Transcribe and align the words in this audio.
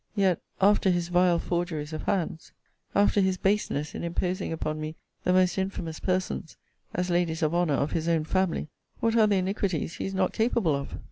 Yet, 0.15 0.39
after 0.59 0.89
his 0.89 1.09
vile 1.09 1.37
forgeries 1.37 1.93
of 1.93 2.01
hands 2.01 2.53
after 2.95 3.21
his 3.21 3.37
baseness 3.37 3.93
in 3.93 4.03
imposing 4.03 4.51
upon 4.51 4.81
me 4.81 4.95
the 5.25 5.31
most 5.31 5.59
infamous 5.59 5.99
persons 5.99 6.57
as 6.91 7.11
ladies 7.11 7.43
of 7.43 7.53
honour 7.53 7.75
of 7.75 7.91
his 7.91 8.07
own 8.07 8.23
family 8.23 8.69
what 8.99 9.15
are 9.15 9.27
the 9.27 9.35
iniquities 9.35 9.97
he 9.97 10.05
is 10.07 10.15
not 10.15 10.33
capable 10.33 10.75
of? 10.75 10.97